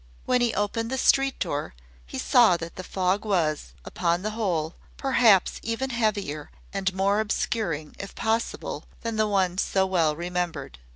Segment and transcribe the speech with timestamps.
[0.25, 1.75] When he opened the street door
[2.07, 7.95] he saw that the fog was, upon the whole, perhaps even heavier and more obscuring,
[7.99, 10.79] if possible, than the one so well remembered.